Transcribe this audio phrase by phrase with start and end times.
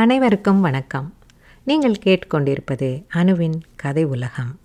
[0.00, 1.14] அனைவருக்கும் வணக்கம்.
[1.64, 4.58] நீங்கள் கேட்டுக்கொண்டிருப்பது அணுவின் கதை உலகம்.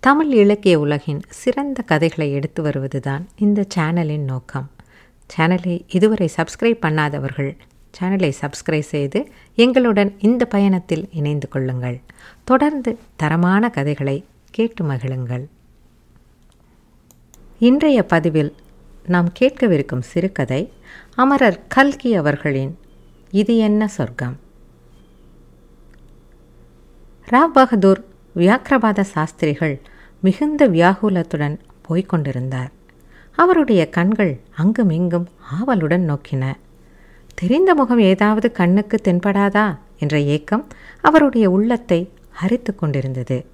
[0.00, 4.70] தமிழ் இலக்கிய உலகின் சிறந்த கதைகளை எடுத்து வருவதுதான் இந்த சேனலின் நோக்கம்.
[5.36, 7.56] சேனலை இதுவரை சப்ஸ்கிரைப் பண்ணாதவர்கள்
[8.00, 12.00] சேனலை சப்ஸ்கிரைப் செய்து எங்களுடன் இந்த பயணத்தில் இணைந்து கொள்ளுங்கள்.
[12.44, 15.46] தொடர்ந்து தரமான கதைகளை கேட்டு மகிழுங்கள்.
[17.58, 18.54] இன்றைய பதிவில்
[19.06, 20.72] நாம் கேட்கவிருக்கும் சிறுகதை
[21.14, 22.78] அமரர் கல்கி அவர்களின்
[23.30, 24.48] இது என்ன சொர்க்கம்?
[27.32, 28.04] ராவ் பகதூர்
[28.36, 29.80] வியாக்கிரபாத சாஸ்திரிகள்
[30.20, 31.58] மிகுந்த வியாகுலத்துடன்
[31.88, 32.70] போய்கொண்டிருந்தார்
[33.36, 36.54] அவருடைய கண்கள் அங்கும் இங்கும் ஆவலுடன் நோக்கின.
[37.34, 40.66] தெரிந்த முகம் ஏதாவது கண்ணுக்கு தென்படாதா என்ற ஏக்கம்
[41.00, 43.46] அவருடைய உள்ளத்தை அரித்து கொண்டிருந்தது.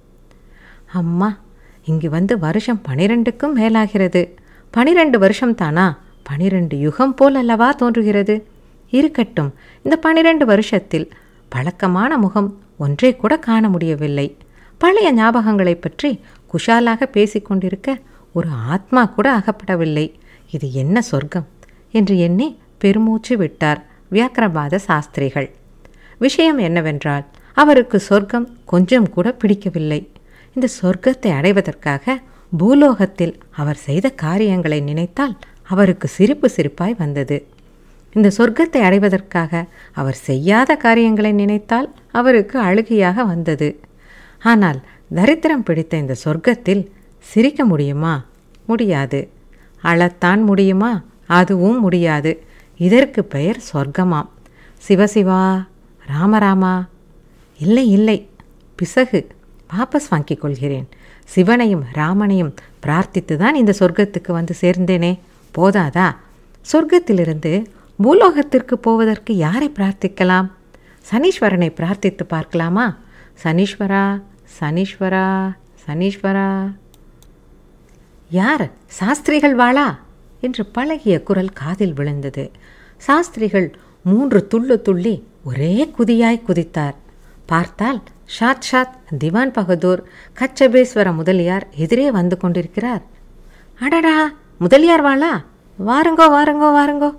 [0.91, 1.37] அம்மா
[1.85, 4.33] இங்கு வந்து வருஷம் பனிரெண்டுக்கும் மேலாகிறது.
[4.71, 8.47] பனிரெண்டு வருஷம் தானா பனிரெண்டு யுகம் போல் அல்லவா தோன்றுகிறது?
[8.89, 9.53] இருக்கட்டும்
[9.83, 11.11] இந்த பனிரெண்டு வருஷத்தில்
[11.49, 14.37] பழக்கமான முகம் ஒன்றை கூட காண முடியவில்லை.
[14.77, 16.21] பழைய ஞாபகங்களை பற்றி
[16.53, 17.95] குஷாலாக பேசிக்கொண்டிருக்க
[18.33, 20.13] ஒரு ஆத்மா கூட அகப்படவில்லை.
[20.51, 21.47] இது என்ன சொர்க்கம்?
[21.91, 25.55] என்று எண்ணி பெருமூச்சு விட்டார் வியாக்கிரபாத சாஸ்திரிகள்.
[26.17, 30.11] விஷயம் என்னவென்றால் அவருக்கு சொர்க்கம் கொஞ்சம் கூட பிடிக்கவில்லை.
[30.53, 32.21] இந்த சொர்க்கத்தை அடைவதற்காக
[32.57, 37.47] பூலோகத்தில் அவர் செய்த காரியங்களை நினைத்தால் அவருக்கு சிரிப்பு சிரிப்பாய் வந்தது.
[38.17, 43.79] இந்த சொர்க்கத்தை அடைவதற்காக அவர் செய்யாத காரியங்களை நினைத்தால் அவருக்கு அழுகையாக வந்தது.
[44.43, 44.79] ஆனால்
[45.15, 46.87] தரித்திரம் பிடித்த இந்த சொர்க்கத்தில்
[47.19, 48.25] சிரிக்க முடியுமா?
[48.65, 49.29] முடியாது.
[49.83, 51.03] அழத்தான் முடியுமா?
[51.25, 52.43] அதுவும் முடியாது.
[52.77, 54.29] இதற்கு பெயர் சொர்க்கமாம்.
[54.87, 55.67] சிவசிவா
[56.07, 56.87] ராமராமா
[57.59, 58.29] இல்லை இல்லை.
[58.75, 59.27] பிசகு.
[59.73, 60.87] வாபஸ் வாங்கிக் கொள்கிறேன்.
[61.25, 62.53] சிவனையும் ராமனையும்
[62.85, 65.19] பிரார்த்தித்து தான் இந்த சொர்க்கத்துக்கு வந்து சேர்ந்தேனே.
[65.57, 66.15] போதாதா?
[66.71, 67.65] சொர்க்கத்திலிருந்து
[68.03, 70.51] பூலோகத்திற்கு போவதற்கு யாரை பிரார்த்திக்கலாம்?
[71.11, 72.97] சனீஸ்வரனை பிரார்த்தித்து பார்க்கலாமா?
[73.43, 74.21] சனீஸ்வரா
[74.59, 75.53] சனீஸ்வரா
[75.87, 76.73] சனீஸ்வரா.
[78.29, 78.71] யார்?
[78.87, 79.97] சாஸ்திரிகள் வாளா?
[80.39, 82.51] என்று பழகிய குரல் காதில் விழுந்தது.
[82.97, 86.95] சாஸ்திரிகள் மூன்று துள்ளு துள்ளி ஒரே குதியாய் குதித்தார்.
[87.45, 88.03] பார்த்தால்
[88.39, 90.07] ஷாத் ஷாத் திவான் பகதூர்
[90.39, 93.03] கச்சபேஸ்வர முதலியார் எதிரே வந்து கொண்டிருக்கிறார்.
[93.79, 94.31] அடடா!
[94.59, 95.43] முதலியார் வாளா?
[95.87, 97.17] வாருங்கோ வாருங்கோ வாருங்கோ.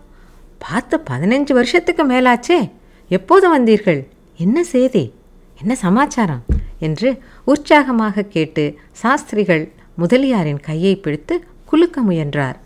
[0.58, 2.70] பார்த்து பதினஞ்சு வருஷத்துக்கு மேலாச்சே.
[3.08, 4.06] எப்போது வந்தீர்கள்?
[4.36, 5.12] என்ன செய்தி?
[5.60, 6.44] என்ன சமாச்சாரம்?
[6.78, 12.58] என்று உற்சாகமாக கேட்டு சாஸ்திரிகள் முதலியாரின் கையை பிடித்து குலுக்க முயன்றார்.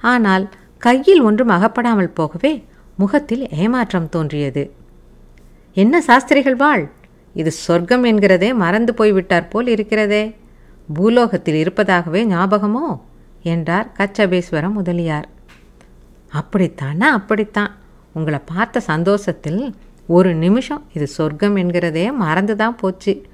[0.00, 0.48] ஆனால்
[0.78, 2.64] கையில் ஒன்றும் அகப்படாமல் போகவே
[2.96, 4.72] முகத்தில் ஏமாற்றம் தோன்றியது.
[5.74, 6.88] என்ன சாஸ்திரிகள் வாழ்?
[7.34, 10.36] இது சொர்க்கம் என்கிறதே மறந்து போய்விட்டார் போல் இருக்கிறதே.
[10.94, 13.00] பூலோகத்தில் இருப்பதாகவே ஞாபகமோ?
[13.42, 15.28] என்றார் கச்சபேஸ்வரம் முதலியார்.
[16.32, 17.08] அப்படித்தானா?
[17.18, 17.70] அப்படித்தான்.
[18.12, 19.74] உங்களை பார்த்த சந்தோஷத்தில்
[20.06, 23.26] ஒரு நிமிஷம் இது சொர்க்கம் என்கிறதே மறந்து தான் போச்சு.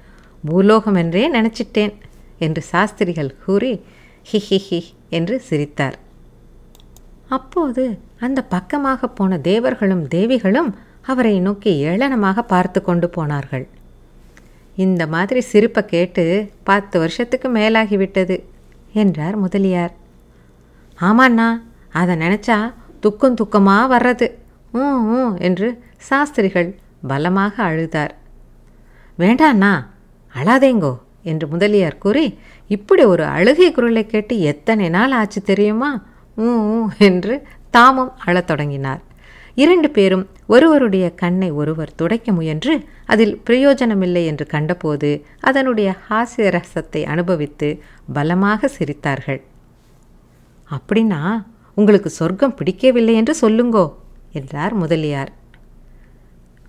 [0.43, 1.93] பூலோகம் என்றே நினச்சிட்டேன்
[2.39, 3.83] என்று சாஸ்திரிகள் கூறி
[4.31, 5.97] ஹி ஹி ஹி என்று சிரித்தார்.
[7.27, 13.67] அப்போது அந்த பக்கமாக போன தேவர்களும் தேவிகளும் அவரை நோக்கி ஏளனமாக பார்த்து கொண்டு போனார்கள்.
[14.75, 18.43] இந்த மாதிரி சிரிப்பை கேட்டு பத்து வருஷத்துக்கு மேலாகிவிட்டது
[18.93, 19.93] என்றார் முதலியார்.
[20.99, 21.61] ஆமாண்ணா
[21.91, 22.73] அதை நினச்சா
[23.05, 24.27] துக்கம் துக்கமாக வர்றது.
[24.73, 24.83] ஊ
[25.17, 25.67] ஊ என்று
[26.07, 26.69] சாஸ்திரிகள்
[27.11, 28.13] பலமாக அழுதார்.
[29.17, 29.73] வேண்டாண்ணா
[30.35, 30.93] அழாதேங்கோ
[31.31, 32.25] என்று முதலியார் கூறி
[32.69, 35.91] இப்படி ஒரு அழுகை குரலை கேட்டு எத்தனை நாள் ஆச்சு தெரியுமா?
[36.37, 36.79] ஊ ஊ
[37.09, 37.35] என்று
[37.75, 39.01] தாமும் அழத் தொடங்கினார்.
[39.63, 42.73] இரண்டு பேரும் ஒருவருடைய கண்ணை ஒருவர் துடைக்க முயன்று
[43.13, 45.09] அதில் பிரயோஜனமில்லை என்று கண்டபோது
[45.49, 47.69] அதனுடைய ஹாசிய ரசத்தை அனுபவித்து
[48.13, 49.41] பலமாக சிரித்தார்கள்.
[50.69, 51.21] அப்படின்னா
[51.77, 53.93] உங்களுக்கு சொர்க்கம் பிடிக்கவில்லை என்று சொல்லுங்கோ
[54.31, 55.31] என்றார் முதலியார்.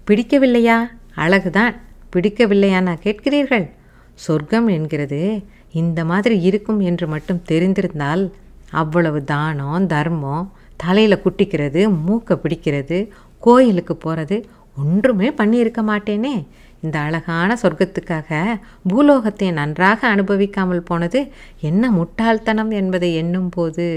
[0.06, 0.78] பிடிக்கவில்லையா?
[1.17, 1.75] அழகுதான்.
[2.17, 3.71] பிடிக்கவில்லையானா கேட்கிறீர்கள்?
[4.15, 5.45] சொர்க்கம் என்கிறது.
[5.72, 8.33] இந்த மாதிரி இருக்கும் என்று மட்டும் தெரிந்திருந்தால்
[8.71, 13.09] அவ்வளவு தானம் தர்மம் தலையில் குட்டிக்கிறது மூக்கை பிடிக்கிறது
[13.39, 14.36] கோயிலுக்கு போகிறது
[14.77, 16.47] ஒன்றுமே பண்ணியிருக்க மாட்டேனே.
[16.83, 18.59] இந்த அழகான சொர்க்கத்துக்காக
[18.89, 23.89] பூலோகத்தை நன்றாக அனுபவிக்காமல் போனது என்ன முட்டாள்தனம் என்பதை எண்ணும் போது.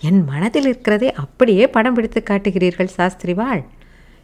[0.00, 3.62] என் மனதில் இருக்கிறதை அப்படியே படம் பிடித்து காட்டுகிறீர்கள் சாஸ்திரிவாள்.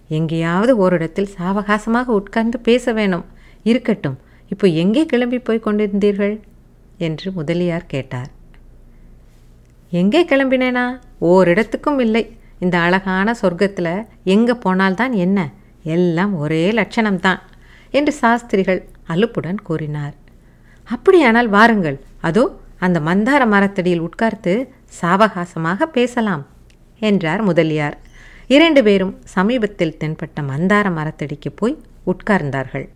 [0.08, 3.24] எங்கேயாவது ஓரிடத்தில் சாவகாசமாக உட்கார்ந்து பேச வேணும்.
[3.62, 4.18] இருக்கட்டும்
[4.48, 6.40] இப்போ எங்கே கிளம்பி போய் கொண்டிருந்தீர்கள்?
[6.98, 8.30] என்று முதலியார் கேட்டார்.
[9.90, 10.98] எங்கே கிளம்பினேனா?
[11.20, 12.36] ஓரிடத்துக்கும் இல்லை.
[12.60, 15.38] இந்த அழகான சொர்க்கத்தில் எங்கே போனால்தான் என்ன?
[15.82, 17.40] எல்லாம் ஒரே லட்சணம்தான்
[17.90, 20.14] என்று சாஸ்திரிகள் அலுப்புடன் கூறினார்.
[20.84, 21.98] அப்படியானால் வாருங்கள்.
[22.20, 22.44] அதோ
[22.78, 24.54] அந்த மந்தார மரத்தடியில் உட்கார்ந்து
[25.00, 26.46] சாவகாசமாக பேசலாம்
[26.98, 27.98] என்றார் முதலியார்.
[28.46, 32.88] இரண்டு பேரும் சமீபத்தில் தென்பட்ட மந்தார மரத்தடிக்கு போய் உட்கார்ந்தார்கள்.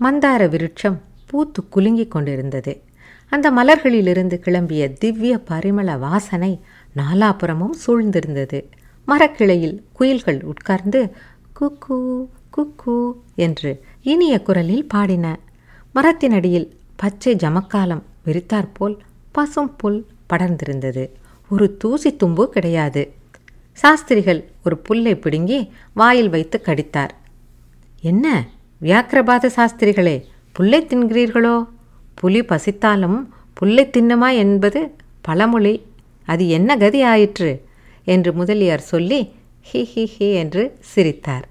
[0.00, 2.80] மந்தார விருட்சம் பூத்து குலுங்கிக் கொண்டிருந்தது.
[3.28, 6.60] அந்த மலர்களிலிருந்து கிளம்பிய திவ்ய பரிமள வாசனை
[6.96, 8.64] நாலாபுறமும் சூழ்ந்திருந்தது.
[9.06, 11.14] மரக்கிளையில் குயில்கள் உட்கார்ந்து
[11.60, 15.38] குக்கு குக்கு என்று இனிய குரலில் பாடின.
[15.94, 18.96] மரத்தினடியில் பச்சை ஜமக்காலம் விரித்தாற்போல்
[19.32, 21.10] பசும் புல் படர்ந்திருந்தது.
[21.48, 23.12] ஒரு தூசி தும்பு கிடையாது.
[23.72, 27.10] சாஸ்திரிகள் ஒரு புல்லை பிடுங்கி வாயில் வைத்து கடித்தார்.
[28.00, 28.48] என்ன
[28.82, 31.68] வியாக்கிரபாத சாஸ்திரிகளே புல்லை தின்கிறீர்களோ?
[32.14, 33.18] புலி பசித்தாலும்
[33.54, 35.74] புல்லை தின்னுமா என்பது பழமொழி.
[36.24, 37.64] அது என்ன கதி ஆயிற்று?
[38.04, 39.20] என்று முதலியார் சொல்லி
[39.72, 41.48] ஹி ஹி ஹி என்று சிரித்தார்.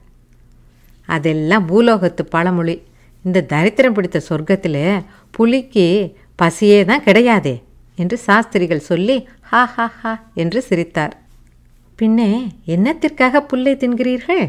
[1.06, 2.82] அதெல்லாம் பூலோகத்து பழமொழி.
[3.24, 7.62] இந்த தரித்திரம் பிடித்த சொர்க்கத்தில் புலிக்கு பசியே தான் கிடையாதே.
[8.04, 9.18] என்று சாஸ்திரிகள் சொல்லி
[9.50, 10.14] ஹா ஹா ஹா
[10.44, 11.16] என்று சிரித்தார்.
[12.00, 12.30] பின்னே
[12.76, 14.46] என்னத்திற்காக புல்லை தின்கிறீர்கள்?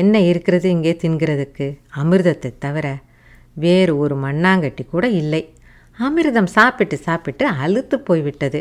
[0.00, 1.66] என்ன இருக்கிறது இங்கே தின்கிறதுக்கு?
[2.00, 2.86] அமிர்தத்தை தவிர
[3.64, 5.42] வேறு ஒரு மண்ணாங்கட்டி கூட இல்லை.
[5.98, 8.60] அமிர்தம் சாப்பிட்டு சாப்பிட்டு அழுத்து போய்விட்டது.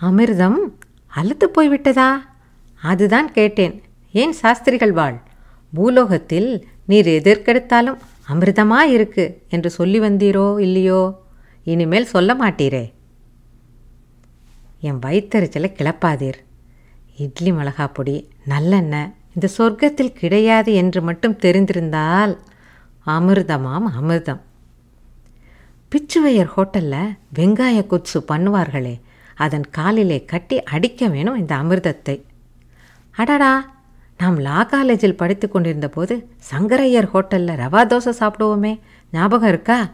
[0.00, 0.58] அமிர்தம்
[1.20, 2.10] அழுத்து போய்விட்டதா?
[2.82, 3.74] அதுதான் கேட்டேன்.
[4.20, 5.18] ஏன் சாஸ்திரிகள் வாழ்?
[5.72, 6.50] பூலோகத்தில்
[6.90, 7.98] நீர் எதற்கெடுத்தாலும்
[8.30, 11.16] அமிர்தமா இருக்கு என்று சொல்லி வந்தீரோ இல்லையோ?
[11.64, 12.92] இனிமேல் சொல்ல மாட்டீரே.
[14.80, 16.38] என் வயிற்றறிச்சலை கிளப்பாதீர்.
[17.16, 22.38] இட்லி மிளகா பொடி நல்லெண்ணெய் இந்த சொர்க்கத்தில் கிடையாது என்று மட்டும் தெரிந்திருந்தால்
[23.06, 24.40] அமிர்தமாம் அமிர்தம்.
[25.92, 29.00] பிச்சுவையர் ஹோட்டலில் வெங்காய குத்சு பண்ணுவார்களே
[29.34, 32.22] அதன் காலிலே கட்டி அடிக்க வேணும் இந்த அமிர்தத்தை.
[33.10, 33.79] அடடா!
[34.20, 38.80] நாம் லா காலேஜில் படித்து கொண்டிருந்த போது சங்கரையர் ஹோட்டலில் ரவா தோசை சாப்பிடுவோமே.
[39.12, 39.90] ஞாபகம் இருக்கா?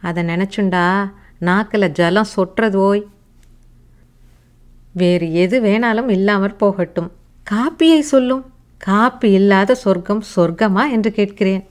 [0.00, 3.06] அதை நினச்சுண்டா நாக்கில் ஜலம் சொட்டுறது ஓய்.
[4.92, 7.12] வேறு எது வேணாலும் இல்லாமற் போகட்டும்.
[7.50, 8.52] காப்பியை சொல்லும்.
[8.78, 11.68] காப்பி இல்லாத சொர்க்கம் சொர்க்கமா என்று கேட்கிறேன்.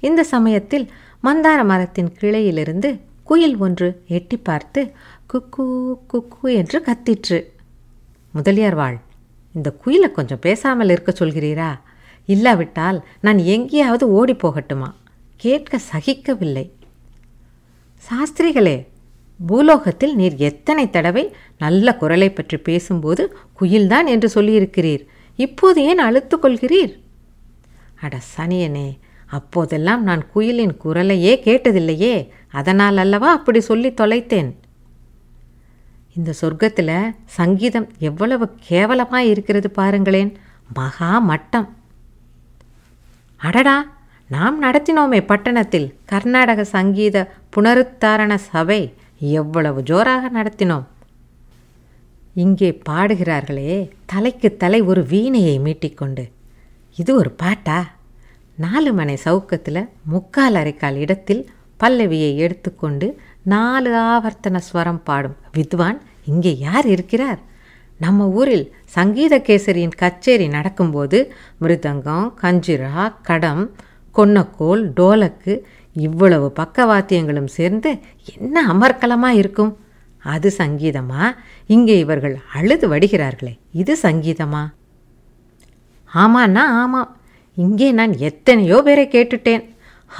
[0.00, 0.90] இந்த சமயத்தில்
[1.22, 4.92] மந்தார மரத்தின் கிளையிலிருந்து குயில் ஒன்று எட்டி பார்த்து
[5.32, 7.44] குக்கு குக்கு என்று கத்திற்று.
[8.32, 8.98] முதலியார் வாழ்
[9.54, 11.80] இந்த குயிலை கொஞ்சம் பேசாமல் இருக்க சொல்கிறீரா?
[12.26, 14.88] இல்லாவிட்டால் நான் எங்கேயாவது ஓடி போகட்டுமா?
[15.36, 16.70] கேட்க சகிக்கவில்லை.
[18.06, 18.86] சாஸ்திரிகளே
[19.46, 25.04] பூலோகத்தில் நீர் எத்தனை தடவை நல்ல குரலை பற்றி பேசும்போது குயில்தான் என்று சொல்லியிருக்கிறீர்.
[25.36, 26.92] இப்போது ஏன் அழுத்து கொள்கிறீர்?
[28.00, 28.88] அட சனியனே
[29.26, 32.28] அப்போதெல்லாம் நான் குயிலின் குரலையே கேட்டதில்லையே.
[32.50, 34.50] அதனால் அல்லவா அப்படி சொல்லி தொலைத்தேன்?
[36.16, 40.30] இந்த சொர்க்கத்தில் சங்கீதம் எவ்வளவு கேவலமாக இருக்கிறது பாருங்களேன்.
[40.74, 41.68] மகா மட்டம்.
[43.36, 43.76] அடடா
[44.30, 47.16] நாம் நடத்தினோமே பட்டணத்தில் கர்நாடக சங்கீத
[47.56, 48.80] புனருத்தாரண சபை
[49.18, 50.86] எவ்வளவு ஜோராக நடத்தினோம்.
[52.34, 53.74] இங்கே பாடுகிறார்களே
[54.06, 56.24] தலைக்கு தலை ஒரு வீணையை மீட்டிக்கொண்டு.
[56.96, 57.78] இது ஒரு பாட்டா?
[58.56, 61.42] நாலு மனை சவுக்கத்தில் முக்கால் அரைக்கால் இடத்தில்
[61.80, 63.06] பல்லவியை எடுத்துக்கொண்டு
[63.52, 65.36] நாலு ஆவர்த்தன ஸ்வரம் பாடும்.
[65.52, 67.40] வித்வான் இங்கே யார் இருக்கிறார்?
[67.98, 71.18] நம்ம ஊரில் சங்கீத கேசரியின் கச்சேரி நடக்கும்போது
[71.60, 73.64] மிருதங்கம் கஞ்சிரா கடம்
[74.16, 77.90] கொன்னக்கோல் டோலக்கு இவ்வளவு பக்கவாத்தியங்களும் சேர்ந்து
[78.34, 79.72] என்ன அமர்க்கலமாக இருக்கும்?
[80.18, 81.22] அது சங்கீதமா?
[81.66, 84.64] இங்கே இவர்கள் அழுது வடிகிறார்களே இது சங்கீதமா?
[86.14, 87.16] ஆமாண்ணா ஆமாம்.
[87.54, 89.64] இங்கே நான் எத்தனையோ பேரை கேட்டுட்டேன்.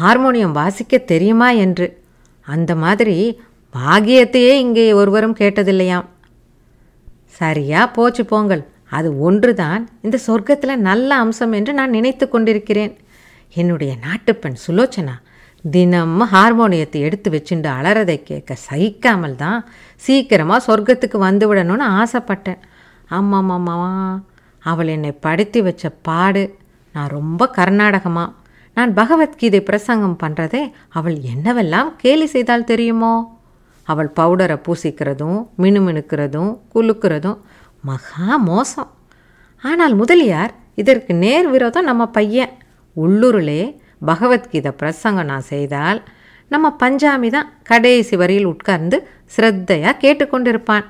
[0.01, 1.87] ஹார்மோனியம் வாசிக்க தெரியுமா என்று.
[2.47, 3.17] அந்த மாதிரி
[3.75, 6.07] பாகியத்தையே இங்கே ஒருவரும் கேட்டதில்லையாம்.
[7.39, 8.63] சரியா போச்சு போங்கள்.
[8.97, 9.83] அது ஒன்றுதான்.
[10.07, 12.93] இந்த சொர்க்கத்தில் நல்ல அம்சம் என்று நான் நினைத்து கொண்டிருக்கிறேன்.
[13.55, 15.15] என்னுடைய நாட்டுப்பெண் சுலோச்சனா
[15.65, 19.61] தினமும் ஹார்மோனியத்தை எடுத்து வச்சுண்டு அலறதை கேட்க சகிக்காமல் தான்
[20.07, 22.61] சீக்கிரமாக சொர்க்கத்துக்கு வந்து விடணும்னு ஆசைப்பட்டேன்.
[23.11, 23.53] ஆமாம்
[24.63, 26.43] அவள் என்னை படுத்தி வச்ச பாடு
[26.95, 28.35] நான் ரொம்ப கர்நாடகமாக
[28.77, 33.15] நான் பகவத்கீதை பிரசங்கம் பண்ணுறதே அவள் என்னவெல்லாம் கேலி செய்தால் தெரியுமோ?
[33.85, 37.39] அவள் பவுடரை பூசிக்கிறதும் மினுமினுக்கிறதும் குலுக்கிறதும்
[37.81, 38.91] மகா மோசம்.
[39.63, 42.53] ஆனால் முதலியார் இதற்கு நேர் விரோதம் நம்ம பையன்.
[42.97, 46.03] உள்ளூரிலே பகவத்கீதை பிரசங்கம் நான் செய்தால்
[46.49, 48.97] நம்ம பஞ்சாமி தான் கடைசி வரியில் உட்கார்ந்து
[49.37, 50.85] ஸ்ரத்தையாக கேட்டுக்கொண்டிருப்பான்.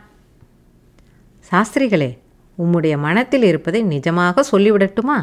[1.51, 2.19] சாஸ்திரிகளே
[2.59, 5.19] உம்முடைய மனத்தில் இருப்பதை நிஜமாக சொல்லிவிடட்டுமா?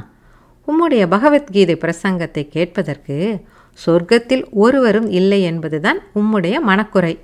[0.68, 3.46] உம்முடைய பகவத்கீதை பிரசங்கத்தை கேட்பதற்கு
[3.86, 7.20] சொர்க்கத்தில் ஒருவரும் இல்லை என்பதுதான் உம்முடைய மனக்குறை.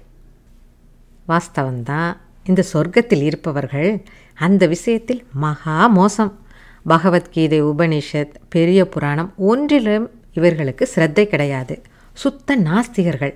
[1.27, 4.03] வாஸ்தவந்தான் இந்த சொர்க்கத்தில் இருப்பவர்கள்
[4.33, 6.39] அந்த விஷயத்தில் மகா மோசம்.
[6.83, 11.81] பகவத்கீதை உபனிஷத் பெரிய புராணம் ஒன்றிலும் இவர்களுக்கு சிரத்தை கிடையாது.
[12.13, 13.35] சுத்த நாஸ்திகர்கள்.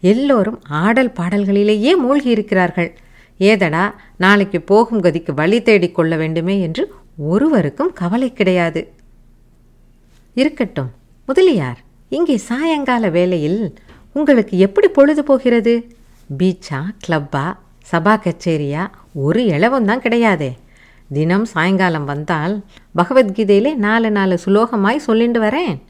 [0.00, 2.98] எல்லோரும் ஆடல் பாடல்களிலேயே மூழ்கி இருக்கிறார்கள்
[3.38, 8.92] ஏதடா நாளைக்கு போகும் கதிக்கு வழி தேடிக் கொள்ள வேண்டுமே என்று ஒருவருக்கும் கவலை கிடையாது.
[10.34, 10.90] இருக்கட்டும்.
[11.26, 13.78] முதலியார் இங்கே சாயங்கால வேளையில்
[14.12, 15.94] உங்களுக்கு எப்படி பொழுது போகிறது?
[16.38, 17.56] பீச்சா கிளப்பா
[17.92, 18.90] சபா கச்சேரியா?
[19.14, 20.58] ஒரு இளவும் தான் கிடையாதே.
[21.12, 22.64] தினம் சாயங்காலம் வந்தால்
[22.98, 25.82] பகவத்கீதையிலே நாலு நாலு சுலோகமாய் சொல்லிட்டு வரேன்.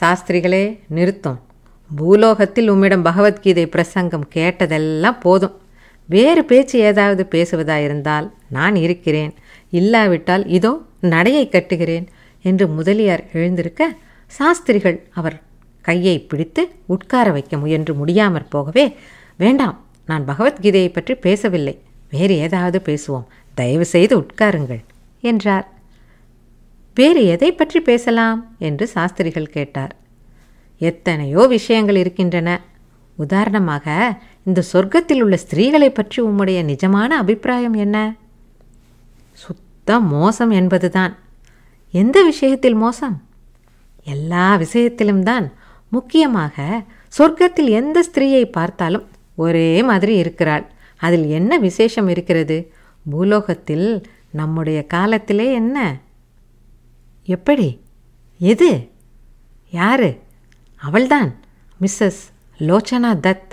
[0.00, 1.38] சாஸ்திரிகளே நிறுத்தும்.
[1.96, 5.56] பூலோகத்தில் உம்மிடம் பகவத்கீதை பிரசங்கம் கேட்டதெல்லாம் போதும்.
[6.06, 9.34] வேறு பேச்சு ஏதாவது பேசுவதாயிருந்தால் நான் இருக்கிறேன்.
[9.70, 12.08] இல்லாவிட்டால் இதோ நடையை கட்டுகிறேன்.
[12.42, 15.42] என்று முதலியார் எழுந்திருக்க சாஸ்திரிகள் அவர்
[15.80, 18.96] கையை பிடித்து உட்கார வைக்க முயன்று முடியாமற் போகவே
[19.36, 21.78] வேண்டாம் நான் பகவத்கீதையை பற்றி பேசவில்லை.
[22.10, 23.26] வேறு ஏதாவது பேசுவோம்.
[23.54, 24.80] தயவு செய்து உட்காருங்கள்
[25.20, 25.68] என்றார்.
[26.94, 28.56] வேறு எதை பற்றி பேசலாம்?
[28.58, 29.96] என்று சாஸ்திரிகள் கேட்டார்.
[30.78, 32.60] எத்தனையோ விஷயங்கள் இருக்கின்றன.
[33.16, 38.14] உதாரணமாக இந்த சொர்க்கத்தில் உள்ள ஸ்திரீகளை பற்றி உம்முடைய நிஜமான அபிப்பிராயம் என்ன?
[39.32, 41.16] சுத்த மோசம் என்பதுதான்.
[41.92, 43.22] எந்த விஷயத்தில் மோசம்?
[44.04, 45.52] எல்லா விஷயத்திலும் தான்.
[45.88, 46.84] முக்கியமாக
[47.18, 50.70] சொர்க்கத்தில் எந்த ஸ்திரீயை பார்த்தாலும் ஒரே மாதிரி இருக்கிறாள்.
[50.96, 52.72] அதில் என்ன விசேஷம் இருக்கிறது?
[53.10, 56.00] பூலோகத்தில் நம்முடைய காலத்திலே என்ன?
[57.24, 57.80] எப்படி?
[58.38, 58.90] எது?
[59.70, 60.18] யாரு?
[60.76, 61.34] அவள்தான்
[61.80, 62.20] மிஸ்ஸஸ்
[62.58, 63.50] லோச்சனா தத்.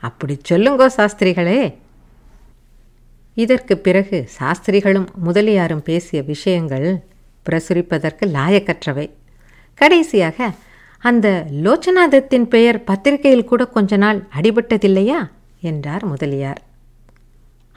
[0.00, 1.74] அப்படி சொல்லுங்கோ சாஸ்திரிகளே.
[3.34, 7.04] இதற்கு பிறகு சாஸ்திரிகளும் முதலியாரும் பேசிய விஷயங்கள்
[7.50, 9.10] பிரசுரிப்பதற்கு லாயக்கற்றவை.
[9.74, 10.50] கடைசியாக
[10.98, 15.30] அந்த லோச்சனாதத்தின் பெயர் பத்திரிகையில் கூட கொஞ்ச நாள் அடிபட்டதில்லையா?
[15.60, 16.62] என்றார் முதலியார்.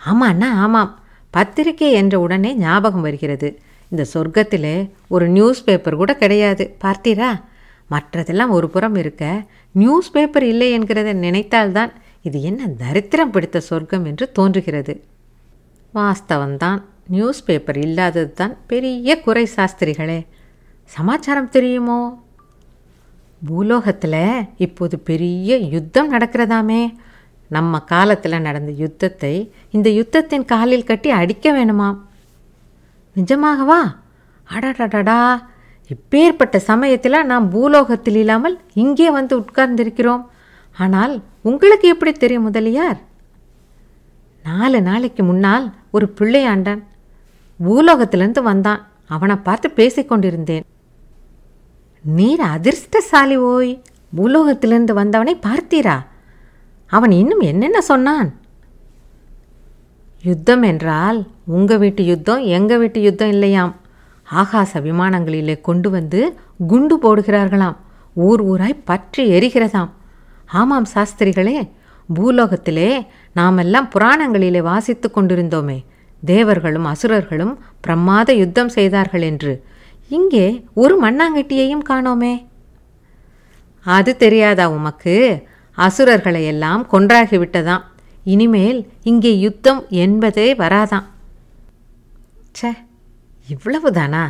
[0.05, 0.99] ஆமாண்ணா ஆமாம்.
[1.29, 3.59] பத்திரிகை என்ற உடனே ஞாபகம் வருகிறது.
[3.89, 6.75] இந்த சொர்க்கத்திலே ஒரு நியூஸ் பேப்பர் கூட கிடையாது.
[6.81, 7.41] பார்த்தீரா?
[7.91, 11.91] மற்றதெல்லாம் ஒரு புறம் இருக்க நியூஸ் பேப்பர் இல்லை என்கிறத நினைத்தால்தான்
[12.21, 15.03] இது என்ன தரித்திரம் பிடித்த சொர்க்கம் என்று தோன்றுகிறது.
[15.93, 20.25] வாஸ்தவன்தான் நியூஸ் பேப்பர் இல்லாதது தான் பெரிய குறை சாஸ்திரிகளே.
[20.83, 21.99] சமாச்சாரம் தெரியுமோ?
[23.47, 24.21] பூலோகத்தில்
[24.57, 26.93] இப்போது பெரிய யுத்தம் நடக்கிறதாமே.
[27.47, 31.97] நம்ம காலத்தில் நடந்த யுத்தத்தை இந்த யுத்தத்தின் காலில் கட்டி அடிக்க வேணுமாம்.
[33.15, 33.81] நிஜமாகவா?
[34.47, 35.41] அடடடடா.
[35.89, 40.25] இப்பேற்பட்ட சமயத்தில் நாம் பூலோகத்தில் இல்லாமல் இங்கே வந்து உட்கார்ந்திருக்கிறோம்.
[40.77, 42.99] ஆனால் உங்களுக்கு எப்படி தெரியும் முதலியார்?
[44.43, 46.83] நாலு நாளைக்கு முன்னால் ஒரு பிள்ளையாண்டான்
[47.63, 48.87] பூலோகத்திலிருந்து வந்தான்.
[49.07, 50.65] அவனை பார்த்து பேசிக்கொண்டிருந்தேன்
[52.03, 53.81] நீர் அதிர்ஷ்டசாலி ஓய்
[54.17, 55.97] பூலோகத்திலிருந்து வந்தவனை பார்த்தீரா?
[56.87, 58.29] அவன் இன்னும் என்னென்ன சொன்னான்?
[60.21, 63.73] யுத்தம் என்றால் உங்கள் வீட்டு யுத்தம் எங்கள் வீட்டு யுத்தம் இல்லையாம்.
[64.31, 67.75] ஆகாச விமானங்களிலே கொண்டு வந்து குண்டு போடுகிறார்களாம்.
[68.13, 69.91] ஊர் ஊராய் பற்றி எரிகிறதாம்.
[70.45, 71.69] ஆமாம் சாஸ்திரிகளே
[72.15, 75.83] பூலோகத்திலே நாமெல்லாம் புராணங்களிலே வாசித்து கொண்டிருந்தோமே.
[76.25, 79.53] தேவர்களும் அசுரர்களும் பிரமாத யுத்தம் செய்தார்கள் என்று.
[80.09, 82.45] இங்கே ஒரு மண்ணாங்கட்டியையும் காணோமே.
[83.85, 85.15] அது தெரியாதா உமக்கு?
[85.77, 87.83] அசுரர்களை எல்லாம் கொன்றாகிவிட்டதாம்
[88.23, 91.07] இனிமேல் இங்கே யுத்தம் என்பதே வராதாம்.
[92.59, 92.71] ச்சே
[93.53, 94.23] இவ்வளவுதானா?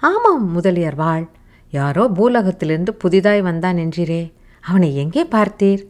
[0.00, 1.26] ஆமாம் முதலியார் வாழ்.
[1.70, 4.32] யாரோ பூலகத்திலிருந்து புதிதாய் வந்தான் என்றீரே.
[4.60, 5.82] அவனை எங்கே பார்த்தீர்?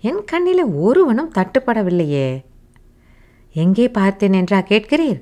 [0.00, 2.28] என் கண்ணிலே ஒருவனும் தட்டுப்படவில்லையே.
[3.58, 5.20] எங்கே பார்த்தேன் என்றா கேட்கிறீர்?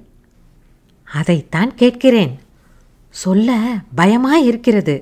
[1.12, 2.34] அதைத்தான் கேட்கிறேன்.
[3.10, 3.50] சொல்ல
[3.94, 4.96] பயமா இருக்கிறது.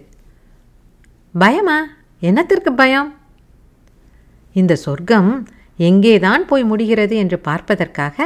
[1.38, 1.78] பயமா?
[2.22, 3.10] என்னத்திற்கு பயம்?
[4.52, 5.30] இந்த சொர்க்கம்
[5.78, 8.16] எங்கேதான் போய் முடிகிறது என்று பார்ப்பதற்காக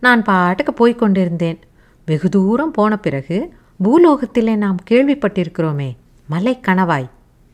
[0.00, 1.58] நான் பாட்டுக்கு போய்க் கொண்டிருந்தேன்.
[2.06, 3.38] வெகு தூரம் போன பிறகு
[3.84, 5.90] பூலோகத்திலே நாம் கேள்விப்பட்டிருக்கிறோமே
[6.28, 7.10] மலை கணவாய்.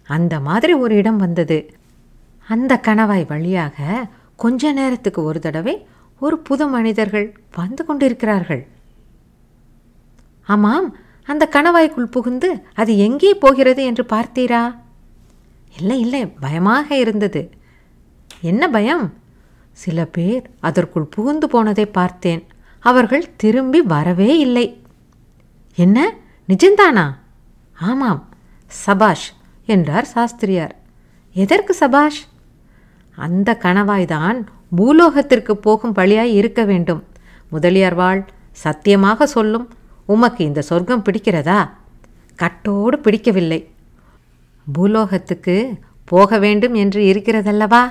[0.07, 1.59] அந்த மாதிரி ஒரு இடம் வந்தது.
[2.49, 5.75] அந்த கணவாய் வழியாக கொஞ்ச நேரத்துக்கு ஒரு தடவை
[6.21, 8.69] ஒரு புது மனிதர்கள் வந்து கொண்டிருக்கிறார்கள்.
[10.47, 14.77] ஆமாம் அந்த கணவாய்க்குள் புகுந்து அது எங்கே போகிறது என்று பார்த்தீரா?
[15.79, 17.51] இல்லை இல்லை பயமாக இருந்தது.
[18.41, 19.15] என்ன பயம்?
[19.73, 22.47] சில பேர் அதற்குள் புகுந்து போனதை பார்த்தேன்.
[22.79, 24.83] அவர்கள் திரும்பி வரவே இல்லை.
[25.75, 26.15] என்ன?
[26.49, 27.15] நிஜந்தானா
[27.81, 28.29] ஆமாம்
[28.67, 29.33] சபாஷ்
[29.67, 30.77] என்றார் சாஸ்திரியார்.
[31.33, 32.29] எதற்கு சபாஷ்?
[33.17, 34.45] அந்த கணவாய்தான்
[34.77, 37.05] பூலோகத்திற்கு போகும் வழியாய் இருக்க வேண்டும்.
[37.49, 39.67] முதலியார் வாழ் சத்தியமாக சொல்லும்
[40.07, 41.71] உமக்கு இந்த சொர்க்கம் பிடிக்கிறதா?
[42.39, 43.61] கட்டோடு பிடிக்கவில்லை.
[44.67, 47.83] பூலோகத்துக்கு போக வேண்டும் என்று இருக்கிறதல்லவா?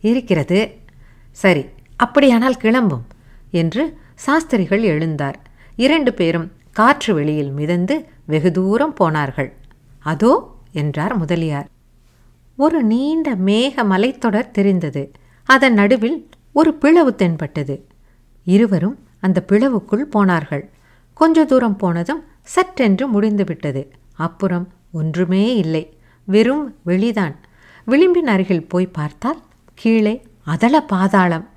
[0.00, 0.60] இருக்கிறது.
[1.30, 1.64] சரி
[1.96, 3.06] அப்படியானால் கிளம்பும்
[3.50, 5.34] என்று சாஸ்திரிகள் எழுந்தார்.
[5.76, 9.52] இரண்டு பேரும் காற்று வெளியில் மிதந்து வெகு தூரம் போனார்கள்.
[10.02, 10.32] அதோ
[10.72, 11.68] என்றார் முதலியார்.
[12.56, 15.02] ஒரு நீண்ட மேக மலைத்தொடர் தெரிந்தது.
[15.44, 17.86] அதன் நடுவில் ஒரு பிளவு தென்பட்டது.
[18.44, 20.70] இருவரும் அந்த பிளவுக்குள் போனார்கள்.
[21.14, 23.92] கொஞ்ச தூரம் போனதும் சற்றென்று முடிந்துவிட்டது.
[24.16, 25.98] அப்புறம் ஒன்றுமே இல்லை.
[26.24, 27.34] வெறும் வெளிதான்.
[27.84, 29.42] விளிம்பின் அருகில் போய் பார்த்தால்
[29.74, 31.48] கீழே அதல பாதாளம்.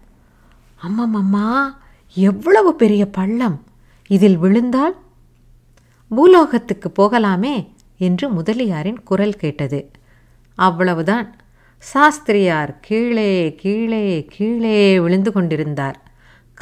[0.83, 1.75] அம்மம்மம்மா
[2.13, 3.63] எவ்வளவு பெரிய பள்ளம்.
[4.07, 4.95] இதில் விழுந்தால்
[6.09, 7.67] பூலோகத்துக்கு போகலாமே
[7.97, 9.91] என்று முதலியாரின் குரல் கேட்டது.
[10.55, 11.35] அவ்வளவுதான்.
[11.79, 16.01] சாஸ்திரியார் கீழே கீழே கீழே விழுந்து கொண்டிருந்தார்.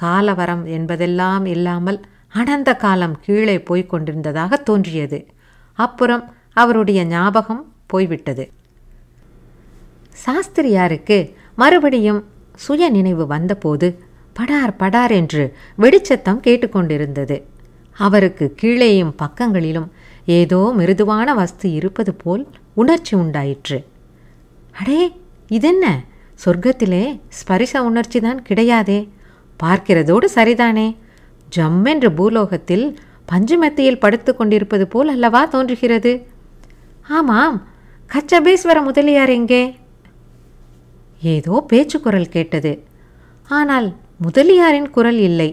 [0.02, 2.00] காலவரம் என்பதெல்லாம் இல்லாமல்
[2.34, 5.26] அனந்த காலம் கீழே போய்க் கொண்டிருந்ததாக தோன்றியது.
[5.74, 8.52] அப்புறம் அவருடைய ஞாபகம் போய்விட்டது.
[10.26, 12.24] சாஸ்திரியாருக்கு மறுபடியும்
[12.56, 14.00] சுய நினைவு வந்தபோது
[14.34, 17.42] படார் படார் என்று வெடிச்சத்தம் கேட்டுக்கொண்டிருந்தது.
[17.92, 19.92] அவருக்கு கீழேயும் பக்கங்களிலும்
[20.26, 23.78] ஏதோ மிருதுவான வஸ்து இருப்பது போல் உணர்ச்சி உண்டாயிற்று.
[24.80, 25.02] அடே
[25.48, 25.86] இதென்ன?
[26.46, 27.04] சொர்க்கத்திலே
[27.38, 29.00] ஸ்பரிச உணர்ச்சி தான் கிடையாதே.
[29.64, 30.88] பார்க்கிறதோடு சரிதானே.
[31.56, 32.86] ஜம்மென்ற பூலோகத்தில்
[33.32, 36.14] பஞ்சுமெத்தையில் படுத்து கொண்டிருப்பது போல் அல்லவா தோன்றுகிறது?
[37.08, 37.58] ஆமாம்
[38.12, 39.64] கச்சபேஸ்வர முதலியார் எங்கே?
[41.22, 42.84] ஏதோ பேச்சு குரல் கேட்டது.
[43.50, 45.50] ஆனால் முதலியாரின் குரல் இல்லை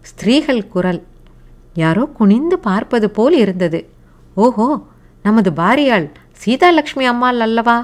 [0.00, 1.02] ஸ்திரீகள் குரல்.
[1.74, 3.80] யாரோ குனிந்து பார்ப்பது போல் இருந்தது.
[4.34, 4.68] ஓஹோ
[5.22, 6.06] நமது பாரியாள்
[6.42, 7.78] சீதாலட்சுமி அம்மாள் அல்லவா?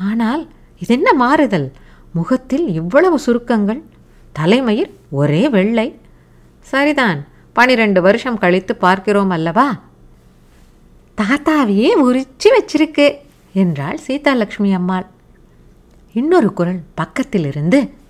[0.00, 0.48] ஆனால்
[0.78, 1.72] இதென்ன மாறுதல்?
[2.12, 3.82] முகத்தில் இவ்வளவு சுருக்கங்கள்?
[4.32, 6.00] தலைமயிர் ஒரே வெள்ளை.
[6.60, 9.80] சரிதான் பனிரெண்டு வருஷம் கழித்து பார்க்கிறோம் அல்லவா?
[11.16, 13.14] தாத்தாவையே உரிச்சு வச்சிருக்கு
[13.52, 15.06] என்றாள் சீதாலட்சுமி அம்மாள்.
[16.12, 18.02] இன்னொரு குரல் பக்கத்தில் இருந்து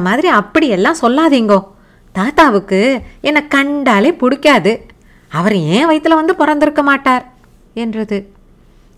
[0.00, 1.66] மாதிரி அப்படியெல்லாம் சொல்லாதீங்கோ.
[2.12, 4.86] தாத்தாவுக்கு என்னை கண்டாலே பிடிக்காது.
[5.28, 7.32] அவர் ஏன் வயிற்றில் வந்து பிறந்திருக்க மாட்டார்
[7.74, 8.32] என்றது.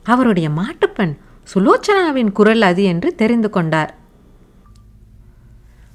[0.05, 1.17] அவருடைய மாட்டுப்பெண்
[1.55, 3.95] சுலோச்சனாவின் குரல் அது என்று தெரிந்து கொண்டார்.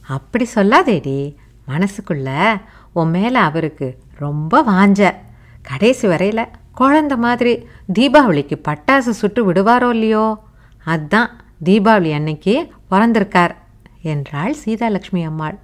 [0.07, 1.35] அப்படி சொல்லாதேடி
[1.67, 2.59] மனசுக்குள்ள
[2.93, 5.15] உன் மேலே அவருக்கு ரொம்ப வாஞ்ச.
[5.61, 7.67] கடைசி வரையில் குழந்த மாதிரி
[7.99, 10.43] தீபாவளிக்கு பட்டாசு சுட்டு விடுவாரோ இல்லையோ?
[10.85, 11.29] அதான்
[11.65, 13.55] தீபாவளி அன்னைக்கு பிறந்திருக்கார்
[14.01, 15.59] என்றாள் சீதாலட்சுமி அம்மாள்.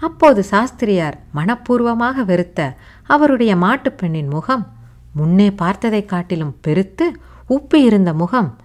[0.00, 4.72] அப்போது சாஸ்திரியார் மனப்பூர்வமாக வெறுத்த அவருடைய மாட்டுப்பெண்ணின் முகம்
[5.14, 7.12] முன்னே பார்த்ததைக் காட்டிலும் பெருத்து
[7.48, 8.58] உப்பி இருந்த முகம்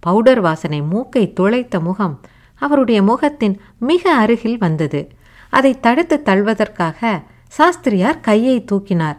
[0.00, 2.20] பவுடர் வாசனை மூக்கை துளைத்த முகம்
[2.54, 5.08] அவருடைய முகத்தின் மிக அருகில் வந்தது.
[5.50, 9.16] அதை தடுத்து தள்ளுவதற்காக சாஸ்திரியார் கையை தூக்கினார்.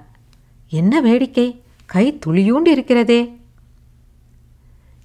[0.70, 1.62] என்ன வேடிக்கை?
[1.86, 3.40] கை துளியூண்டு இருக்கிறதே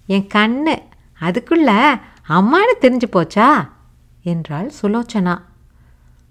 [0.06, 0.74] என் கண்ணு
[1.20, 3.68] அதுக்குள்ள அம்மானு தெரிஞ்சு போச்சா?
[4.22, 5.40] என்றாள் சுலோச்சனா.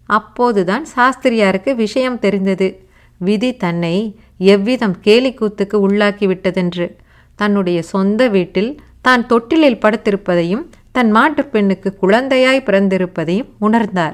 [0.06, 2.88] அப்போதுதான் சாஸ்திரியாருக்கு விஷயம் தெரிந்தது.
[3.18, 6.96] விதி தன்னை எவ்விதம் கேலிக்கூத்துக்கு உள்ளாக்கி விட்டதென்று
[7.36, 14.14] தன்னுடைய சொந்த வீட்டில் தான் தொட்டிலில் படுத்திருப்பதையும் தன் மாட்டுப் பெண்ணுக்கு குழந்தையாய் பிறந்திருப்பதையும் உணர்ந்தார்.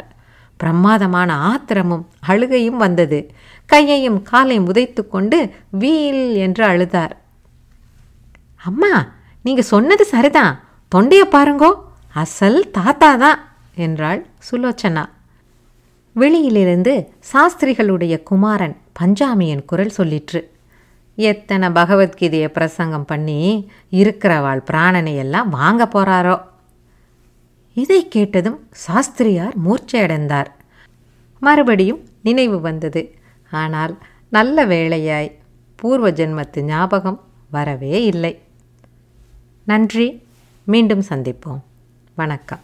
[0.58, 3.32] பிரமாதமான ஆத்திரமும் அழுகையும் வந்தது.
[3.66, 7.12] கையையும் காலை உதைத்து கொண்டு வீல் என்று அழுதார்.
[8.56, 9.12] அம்மா
[9.44, 10.64] நீங்க சொன்னது சரிதான்.
[10.96, 11.74] தொண்டைய பாருங்கோ.
[12.14, 13.40] அசல் தாத்தா தான்
[13.76, 15.06] என்றாள் சுலோச்சனா.
[16.14, 20.51] வெளியிலிருந்து சாஸ்திரிகளுடைய குமாரன் பஞ்சாமியின் குரல் சொல்லிற்று.
[21.22, 26.38] எத்தனை பகவத்கீதையை பிரசங்கம் பண்ணி இருக்கிறவாள் பிராணனை எல்லாம் வாங்க போகிறாரோ
[27.74, 30.50] இதை கேட்டதும் சாஸ்திரியார் மூர்ச்சையடைந்தார்.
[31.40, 33.02] மறுபடியும் நினைவு வந்தது.
[33.52, 33.94] ஆனால்
[34.30, 35.38] நல்ல வேளையாய்
[35.76, 38.34] பூர்வ ஜென்மத்து ஞாபகம் வரவே இல்லை.
[39.64, 40.08] நன்றி.
[40.64, 41.64] மீண்டும் சந்திப்போம்.
[42.16, 42.64] வணக்கம்.